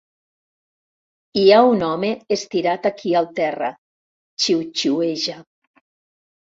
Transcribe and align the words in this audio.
Hi 1.41 1.43
ha 1.49 1.59
un 1.73 1.83
home 1.89 2.09
estirat 2.37 2.89
aquí 2.93 3.15
al 3.21 3.29
terra, 3.43 3.71
xiuxiueja. 4.49 5.41